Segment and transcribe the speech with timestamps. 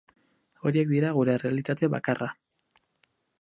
[0.69, 2.31] Horiek dira gure errealitate bakarra.